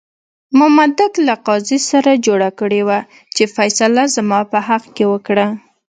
مامدک 0.57 1.13
له 1.27 1.35
قاضي 1.47 1.79
سره 1.89 2.11
جوړه 2.25 2.49
کړې 2.59 2.81
وه 2.87 2.99
چې 3.35 3.43
فیصله 3.55 4.03
زما 4.15 4.39
په 4.51 4.57
حق 4.67 4.83
کې 4.95 5.05
وکړه. 5.13 5.47